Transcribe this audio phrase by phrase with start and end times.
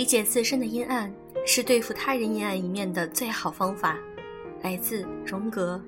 [0.00, 1.12] 理解自身的阴暗，
[1.44, 3.98] 是对付他人阴暗一面的最好方法。
[4.62, 5.78] 来自荣格。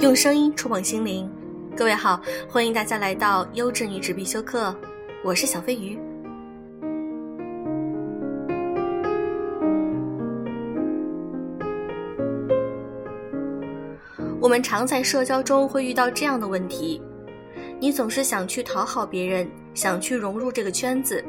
[0.00, 1.30] 用声音触碰心灵，
[1.76, 4.74] 各位好，欢迎大家来到优质女纸必修课，
[5.22, 5.98] 我是小飞鱼。
[14.50, 17.00] 我们常在社交中会遇到这样的问题：
[17.78, 21.24] 你总是想去讨好别人，想去融入这个圈子，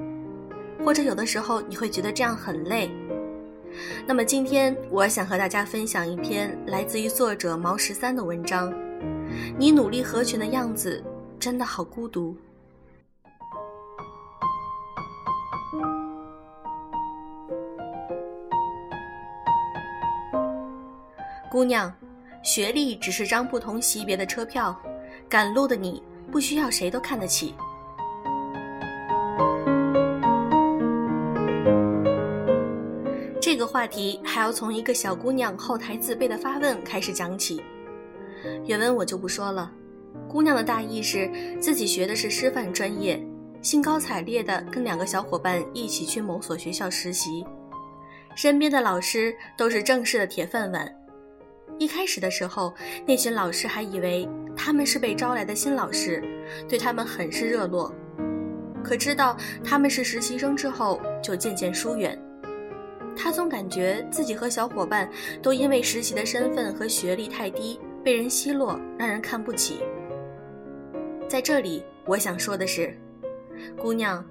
[0.83, 2.89] 或者有的时候你会觉得这样很累。
[4.07, 8.73] 那么今天我想和大家分享一篇来自于作者毛十三的文章：
[9.55, 11.03] 你努力合群的样子
[11.39, 12.35] 真的好孤独。
[21.51, 21.93] 姑娘。
[22.43, 24.75] 学历只是张不同级别的车票，
[25.29, 27.53] 赶路的你不需要谁都看得起。
[33.39, 37.61] 这个话题还要从一个小姑娘后台自卑的发问开始讲起。
[38.65, 39.71] 原文我就不说了，
[40.27, 43.21] 姑娘的大意是自己学的是师范专业，
[43.61, 47.45] 兴高采烈的跟两个小伙伴一起去某所学校实习，
[48.35, 51.00] 身边的老师都是正式的铁饭碗。
[51.81, 52.71] 一开始的时候，
[53.07, 56.23] 那群老师还以为他们是被招来的新老师，
[56.69, 57.91] 对他们很是热络。
[58.83, 62.15] 可知道他们是实习生之后，就渐渐疏远。
[63.15, 65.09] 他总感觉自己和小伙伴
[65.41, 69.79] 都因为实习的身份和学历太低，被人奚落，让人看不起。
[71.27, 72.95] 在这里，我想说的是，
[73.75, 74.23] 姑娘，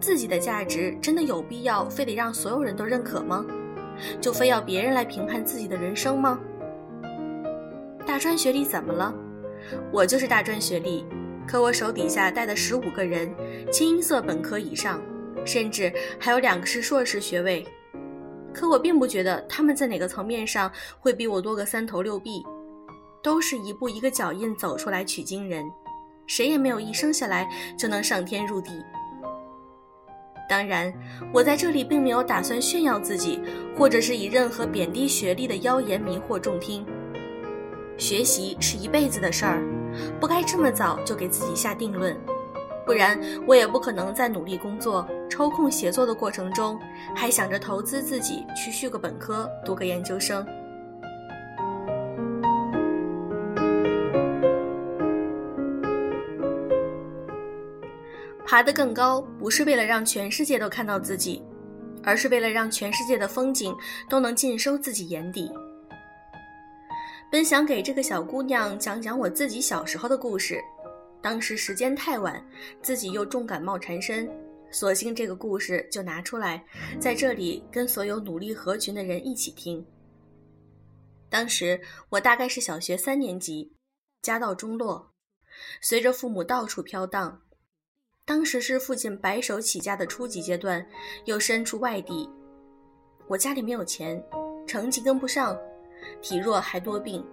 [0.00, 3.42] 自己的价值真的有必要非得让所有人都认可吗？
[4.20, 6.38] 就非要别人来评判自己的人生吗？
[8.20, 9.14] 专学历怎么了？
[9.90, 11.06] 我就是大专学历，
[11.48, 13.34] 可我手底下带的十五个人，
[13.72, 15.00] 清一色本科以上，
[15.46, 17.66] 甚至还有两个是硕士学位。
[18.52, 22.44] 可我并不觉得他们在哪个层面上会比我多个三头六臂，
[23.22, 25.64] 都是一步一个脚印走出来取经人，
[26.26, 27.48] 谁也没有一生下来
[27.78, 28.70] 就能上天入地。
[30.46, 30.92] 当然，
[31.32, 33.40] 我在这里并没有打算炫耀自己，
[33.74, 36.84] 或者是以任何贬低学历的妖言迷惑众听。
[38.00, 39.62] 学习是一辈子的事儿，
[40.18, 42.16] 不该这么早就给自己下定论，
[42.86, 46.80] 不然我也不可能在努力工作、抽空写作的过程中，
[47.14, 50.44] 还想着投资自己去续个本科、读个研究生。
[58.46, 61.42] 爬得更高，不是为了让全世界都看到自己，
[62.02, 63.76] 而是为了让全世界的风景
[64.08, 65.52] 都能尽收自己眼底。
[67.30, 70.60] 本想给这个小姑娘讲讲我自己小时候的故事，
[71.22, 72.44] 当时时间太晚，
[72.82, 74.28] 自己又重感冒缠身，
[74.72, 76.64] 索性这个故事就拿出来，
[76.98, 79.86] 在这里跟所有努力合群的人一起听。
[81.28, 83.76] 当时我大概是小学三年级，
[84.22, 85.12] 家道中落，
[85.80, 87.42] 随着父母到处飘荡，
[88.24, 90.84] 当时是父亲白手起家的初级阶段，
[91.26, 92.28] 又身处外地，
[93.28, 94.20] 我家里没有钱，
[94.66, 95.56] 成绩跟不上。
[96.20, 97.24] 体弱还多病，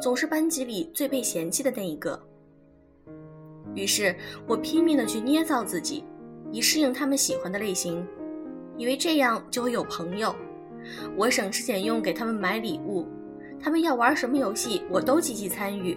[0.00, 2.20] 总是班级里最被嫌弃的那一个。
[3.74, 4.14] 于是
[4.46, 6.04] 我拼命的去捏造自己，
[6.50, 8.06] 以适应他们喜欢的类型，
[8.76, 10.34] 以为这样就会有朋友。
[11.16, 13.06] 我省吃俭用给他们买礼物，
[13.60, 15.96] 他们要玩什么游戏我都积极参与，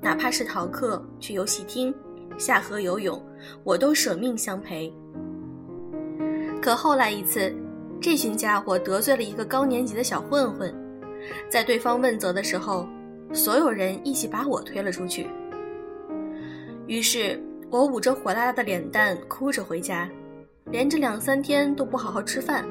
[0.00, 1.92] 哪怕是逃课、去游戏厅、
[2.38, 3.20] 下河游泳，
[3.64, 4.92] 我都舍命相陪。
[6.60, 7.52] 可后来一次，
[8.00, 10.72] 这群家伙得罪了一个高年级的小混混。
[11.48, 12.86] 在对方问责的时候，
[13.32, 15.26] 所有人一起把我推了出去。
[16.86, 17.40] 于是
[17.70, 20.08] 我捂着火辣辣的脸蛋，哭着回家，
[20.66, 22.64] 连着两三天都不好好吃饭。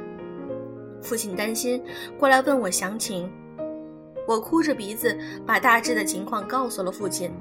[1.02, 1.82] 父亲担心，
[2.18, 3.32] 过来问我详情。
[4.28, 7.32] 我哭着鼻子把大致的情况告诉了父亲。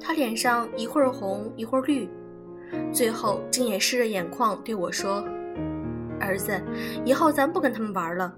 [0.00, 2.08] 他脸上一会儿红一会儿绿，
[2.92, 5.22] 最后竟也湿着眼眶对我说
[6.18, 6.58] ：“儿子，
[7.04, 8.34] 以后咱不跟他们玩了。”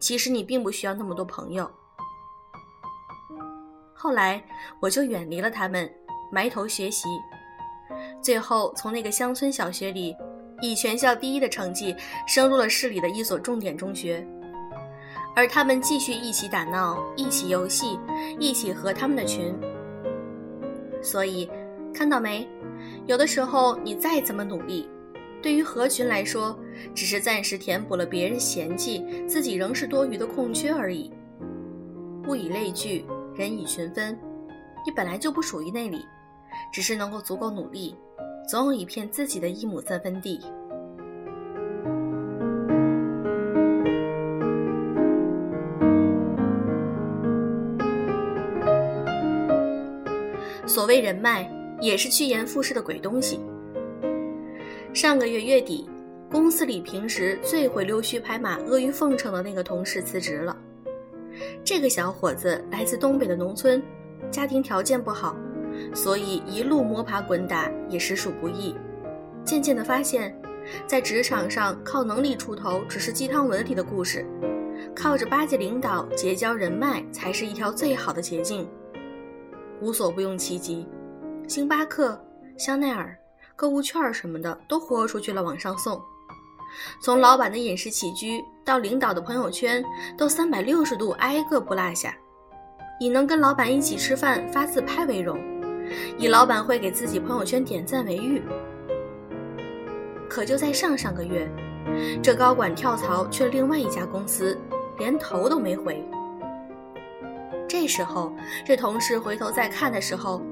[0.00, 1.70] 其实你并不需要那么多朋友。
[3.94, 4.42] 后来
[4.80, 5.88] 我就远离了他们，
[6.32, 7.06] 埋头学习，
[8.22, 10.16] 最后从那个乡村小学里，
[10.62, 11.94] 以全校第一的成绩
[12.26, 14.26] 升入了市里的一所重点中学。
[15.36, 17.98] 而他们继续一起打闹，一起游戏，
[18.38, 19.54] 一起合他们的群。
[21.02, 21.48] 所以，
[21.94, 22.48] 看到没？
[23.06, 24.88] 有的时候你再怎么努力。
[25.42, 26.58] 对于合群来说，
[26.94, 31.12] 只是暂时填补了别人嫌弃自己仍是多余的空缺而已。
[32.28, 33.04] 物以类聚，
[33.34, 34.18] 人以群分。
[34.86, 36.04] 你本来就不属于那里，
[36.72, 37.94] 只是能够足够努力，
[38.48, 40.40] 总有一片自己的一亩三分地。
[50.66, 51.50] 所谓人脉，
[51.80, 53.40] 也是趋炎附势的鬼东西。
[54.94, 55.88] 上个月月底，
[56.30, 60.56] 公司里平时最会溜须拍马、阿谀奉承的那个同事辞职了。
[61.64, 63.82] 这个小伙子来自东北的农村，
[64.30, 65.34] 家庭条件不好，
[65.92, 68.76] 所以一路摸爬滚打也实属不易。
[69.44, 70.32] 渐渐地发现，
[70.86, 74.24] 在职场上靠能力出头只是鸡汤文里的故事，
[74.94, 78.68] 靠着巴结领导、结交人脉才是一条最好的捷径。
[79.80, 80.86] 无所不用其极，
[81.48, 82.24] 星巴克、
[82.56, 83.16] 香奈儿。
[83.56, 86.00] 购物券什么的都豁出去了，往上送。
[87.00, 89.84] 从老板的饮食起居到领导的朋友圈，
[90.16, 92.14] 都三百六十度挨个不落下。
[92.98, 95.38] 以能跟老板一起吃饭发自拍为荣，
[96.18, 98.42] 以老板会给自己朋友圈点赞为誉。
[100.28, 101.50] 可就在上上个月，
[102.22, 104.58] 这高管跳槽去了另外一家公司，
[104.98, 106.04] 连头都没回。
[107.68, 108.32] 这时候，
[108.64, 110.42] 这同事回头再看的时候。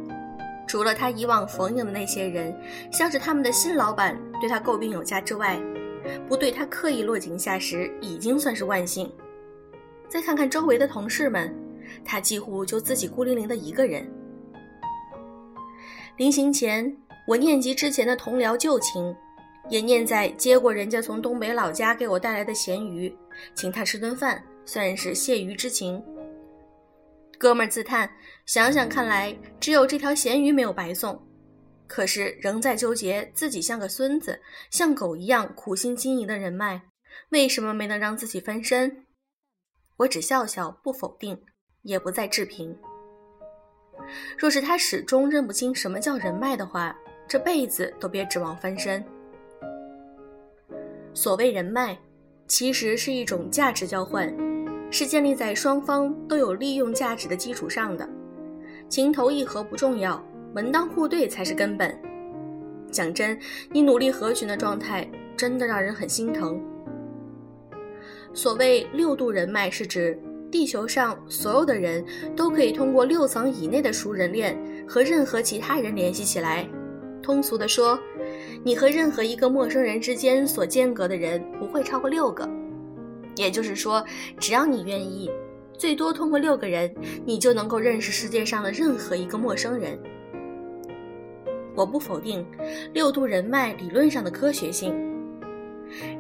[0.67, 2.55] 除了他以往逢迎的那些人，
[2.93, 5.59] 像是他们的新老板对他诟病有加之外，
[6.29, 9.11] 不对他刻意落井下石已经算是万幸。
[10.09, 11.55] 再看看周围的同事们，
[12.05, 14.11] 他几乎就自己孤零零的一个人。
[16.17, 16.97] 临行前，
[17.27, 19.15] 我念及之前的同僚旧情，
[19.69, 23.15] 也念在接过人家从东北老家给我带来的咸鱼，
[23.55, 26.03] 请他吃顿饭，算是谢鱼之情。
[27.39, 28.11] 哥们自叹
[28.47, 31.21] ：“想想看来，只有这条咸鱼没有白送。”
[31.89, 34.41] 可是仍在纠结自己像个孙子，
[34.71, 36.83] 像狗一样苦心经营的人脉，
[37.31, 39.07] 为什么没能让自己翻身？
[39.97, 41.43] 我只笑笑，不否定，
[41.83, 42.77] 也不再置评。
[44.37, 46.97] 若是他始终认不清什么叫人脉的话，
[47.27, 49.05] 这辈子都别指望翻身。
[51.15, 51.99] 所谓人脉，
[52.47, 54.33] 其实是一种价值交换。
[54.91, 58.09] 是建立在双方都有利用价值的基础上的，
[58.89, 61.97] 情投意合不重要，门当户对才是根本。
[62.91, 63.39] 讲真，
[63.71, 66.61] 你努力合群的状态真的让人很心疼。
[68.33, 70.19] 所谓六度人脉，是指
[70.51, 72.05] 地球上所有的人
[72.35, 74.57] 都可以通过六层以内的熟人链
[74.87, 76.67] 和任何其他人联系起来。
[77.23, 77.99] 通俗的说，
[78.65, 82.49] 你和任何一个陌生人之间所间隔的人不会超过六个。
[83.37, 84.03] 也就是说，
[84.39, 85.31] 只要你愿意，
[85.77, 86.91] 最多通过六个人，
[87.27, 89.99] 你就能够认识世界上的任何一个陌生人。
[91.79, 92.45] 我不否定
[92.93, 94.93] 六度人脉理论上的科学性，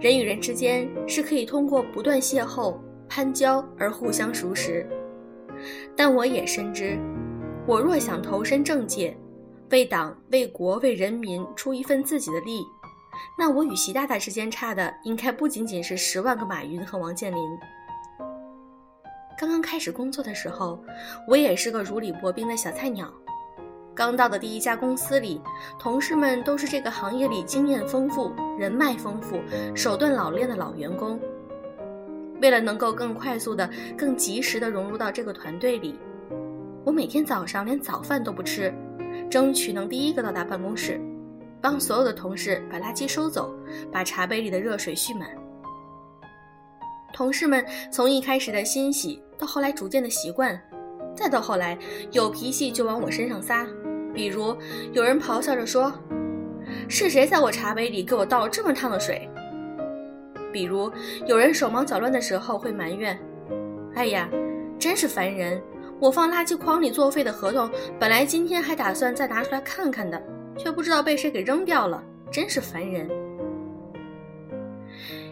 [0.00, 2.76] 人与人之间是可以通过不断邂逅、
[3.08, 4.88] 攀交而互相熟识。
[5.96, 6.96] 但我也深知，
[7.66, 9.16] 我若想投身政界，
[9.70, 12.60] 为党、为国、为人民出一份自己的力。
[13.36, 17.40] 那我与习大大之间差的，应该不仅仅是十万个马云和王健林。
[19.36, 20.80] 刚刚开始工作的时候，
[21.26, 23.12] 我也是个如履薄冰的小菜鸟。
[23.98, 25.40] 刚到的第一家公司里，
[25.76, 29.40] 同事们都是这个行业里经验丰富、人脉丰富、
[29.74, 31.18] 手段老练的老员工。
[32.40, 35.98] 为了能够更快速的、更及时的融入到这个团队里，
[36.84, 38.72] 我每天早上连早饭都不吃，
[39.28, 41.00] 争取能第一个到达办公室。
[41.60, 43.52] 帮所有的同事把垃圾收走，
[43.90, 45.28] 把茶杯里的热水蓄满。
[47.12, 50.56] 同事们从一开始的欣喜，到后来逐渐的习惯，
[51.16, 51.76] 再到后来
[52.12, 53.66] 有脾气就往我身上撒。
[54.18, 54.52] 比如
[54.92, 55.92] 有人咆哮着说
[56.90, 59.30] ：“是谁在我茶杯里给我倒了这么烫的水？”
[60.52, 60.90] 比如
[61.24, 63.16] 有人手忙脚乱的时候会埋怨
[63.94, 64.28] ：“哎呀，
[64.76, 65.62] 真是烦人！
[66.00, 70.20] 我放垃圾筐里作废的合同，本来今天还打算再拿出来看看的。”
[70.58, 73.08] 却不知道被谁给扔掉了，真是烦人。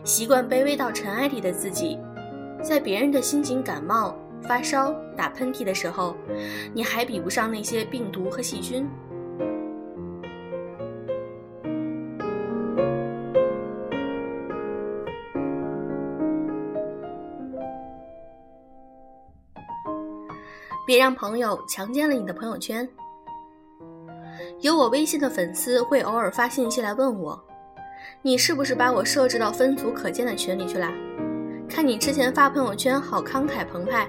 [0.04, 1.98] 习惯卑微到尘埃里的自己，
[2.62, 4.16] 在别人的心情感冒、
[4.46, 6.16] 发烧、打喷嚏的时候，
[6.72, 8.88] 你还比不上那些病毒和细菌。
[20.86, 22.88] 别让朋友强奸了你的朋友圈。
[24.60, 27.38] 有我微信的粉丝会偶尔发信息来问我，
[28.22, 30.88] 你是不是把我设置到分组可见的群里去了？
[31.68, 34.08] 看你之前发朋友圈好慷慨澎湃，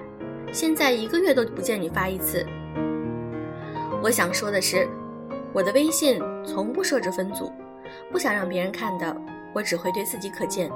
[0.52, 2.44] 现在一个月都不见你发一次。
[4.02, 4.88] 我想说的是，
[5.52, 7.52] 我的微信从不设置分组，
[8.10, 9.14] 不想让别人看的，
[9.54, 10.70] 我只会对自己可见。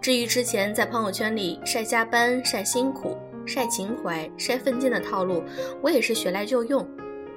[0.00, 5.42] 至于之前在朋友圈里晒加班、晒辛苦、晒情怀、晒奋进的套路，
[5.82, 6.86] 我也是学来就用，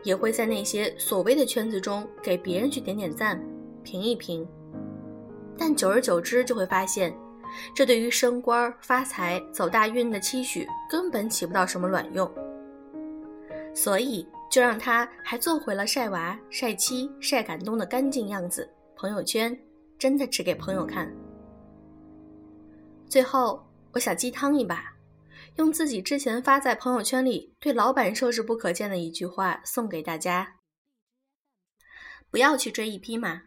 [0.03, 3.41] 也会在那些所谓的圈子中给别人去点点赞、
[3.83, 4.47] 评一评。
[5.57, 7.13] 但久而久之，就会发现，
[7.75, 12.31] 这对于升官、发财、走大运的期许根本起不到什么卵用。
[13.75, 18.69] 所以，就让他还做回了晒娃、晒妻、晒感动的干净样子。
[18.95, 19.57] 朋友圈
[19.97, 21.11] 真的只给朋友看。
[23.07, 24.93] 最后，我想鸡汤一把。
[25.57, 30.55] 用自己之前发在朋友圈里对老板设置不可见的一句话送给大家：
[32.31, 33.41] 不要去追一匹马，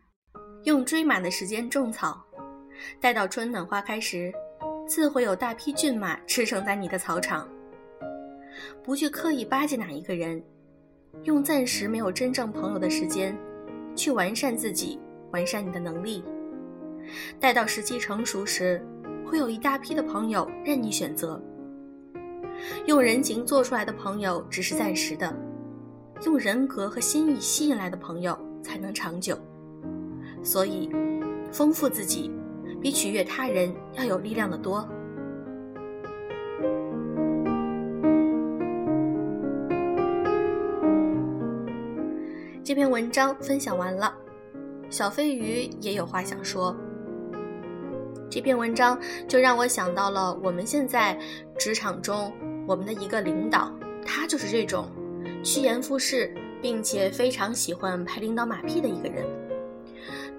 [0.64, 2.25] 用追马的时间种草，
[3.00, 4.32] 待到春暖花开时，
[4.86, 7.48] 自会有大批骏马驰骋在你的草场。
[8.82, 10.42] 不去刻意巴结哪一个人，
[11.24, 13.36] 用暂时没有真正朋友的时间，
[13.94, 14.98] 去完善自己，
[15.32, 16.24] 完善你的能力。
[17.38, 18.84] 待到时机成熟时，
[19.24, 21.40] 会有一大批的朋友任你选择。
[22.86, 25.34] 用人情做出来的朋友只是暂时的，
[26.24, 29.38] 用人格和心意吸引来的朋友才能长久。
[30.42, 30.90] 所以，
[31.52, 32.30] 丰富自己
[32.80, 34.86] 比取悦他人要有力量的多。
[42.62, 44.12] 这篇文章分享完了，
[44.90, 46.76] 小飞鱼也有话想说。
[48.28, 51.18] 这篇文章就让我想到了我们现在
[51.58, 52.32] 职场中。
[52.66, 53.72] 我们的一个领导，
[54.04, 54.90] 他就是这种
[55.44, 59.24] 趋炎附势，并且非常喜欢拍领导马屁的一个人。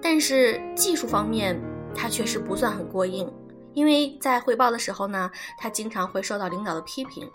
[0.02, 1.58] 但是技术方面，
[1.94, 3.30] 他确实不算很过硬，
[3.74, 7.28] 因为在汇报的时候呢，他经常会受到领导的批评。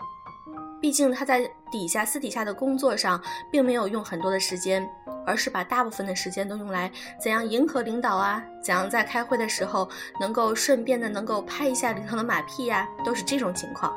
[0.80, 3.20] 毕竟他在底下私底下的工作上，
[3.50, 4.86] 并没有用很多的时间，
[5.26, 9.88] 而是把大部分的时间都用来怎样迎合领导啊，怎样在开会的时候
[10.20, 13.94] 能够顺便的能够拍一下领导的马屁呀，都是这种情况。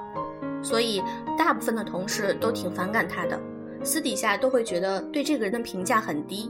[0.63, 1.03] 所以，
[1.37, 3.37] 大部分的同事都挺反感他的，
[3.83, 6.49] 私底下都会觉得对这个人的评价很低。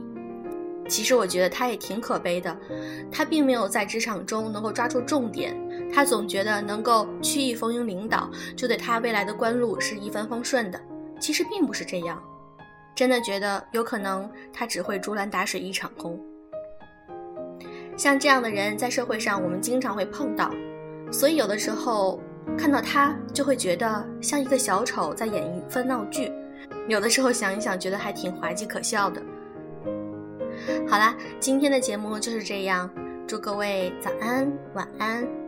[0.88, 2.56] 其实我觉得他也挺可悲的，
[3.12, 5.54] 他并没有在职场中能够抓住重点，
[5.92, 10.80] 他总觉得能够曲意逢迎领导，就对他未来的官路是一帆风顺的。
[11.20, 12.22] 其实并不是这样，
[12.94, 16.18] 真的觉得有可能他只会竹篮打水一场空。
[17.96, 20.50] 像这样的人在社会上我们经常会碰到，
[21.12, 22.20] 所以有的时候。
[22.56, 26.32] 看到他就会觉得像一个小丑在演一番闹剧，
[26.88, 29.20] 有的时候想一想，觉得还挺滑稽可笑的。
[30.88, 32.90] 好啦，今天的节目就是这样，
[33.26, 35.47] 祝各位早安、晚安。